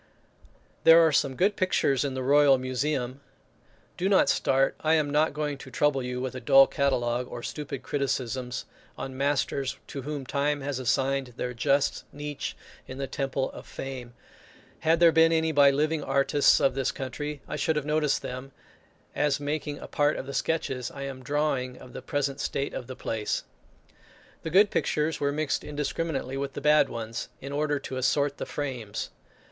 There 0.83 1.05
are 1.05 1.11
some 1.11 1.35
good 1.35 1.55
pictures 1.55 2.03
in 2.03 2.15
the 2.15 2.23
royal 2.23 2.57
museum. 2.57 3.21
Do 3.97 4.09
not 4.09 4.29
start, 4.29 4.75
I 4.79 4.95
am 4.95 5.11
not 5.11 5.31
going 5.31 5.59
to 5.59 5.69
trouble 5.69 6.01
you 6.01 6.19
with 6.19 6.33
a 6.33 6.39
dull 6.39 6.65
catalogue, 6.65 7.27
or 7.29 7.43
stupid 7.43 7.83
criticisms 7.83 8.65
on 8.97 9.15
masters 9.15 9.77
to 9.85 10.01
whom 10.01 10.25
time 10.25 10.61
has 10.61 10.79
assigned 10.79 11.33
their 11.37 11.53
just 11.53 12.03
niche 12.11 12.57
in 12.87 12.97
the 12.97 13.05
temple 13.05 13.51
of 13.51 13.67
fame; 13.67 14.15
had 14.79 14.99
there 14.99 15.11
been 15.11 15.31
any 15.31 15.51
by 15.51 15.69
living 15.69 16.03
artists 16.03 16.59
of 16.59 16.73
this 16.73 16.91
country, 16.91 17.41
I 17.47 17.55
should 17.55 17.75
have 17.75 17.85
noticed 17.85 18.23
them, 18.23 18.53
as 19.15 19.39
making 19.39 19.77
a 19.77 19.87
part 19.87 20.17
of 20.17 20.25
the 20.25 20.33
sketches 20.33 20.89
I 20.89 21.03
am 21.03 21.21
drawing 21.21 21.77
of 21.77 21.93
the 21.93 22.01
present 22.01 22.39
state 22.39 22.73
of 22.73 22.87
the 22.87 22.95
place. 22.95 23.43
The 24.41 24.49
good 24.49 24.71
pictures 24.71 25.19
were 25.19 25.31
mixed 25.31 25.63
indiscriminately 25.63 26.37
with 26.37 26.53
the 26.53 26.59
bad 26.59 26.89
ones, 26.89 27.29
in 27.39 27.51
order 27.51 27.77
to 27.77 27.97
assort 27.97 28.37
the 28.39 28.47
frames. 28.47 29.11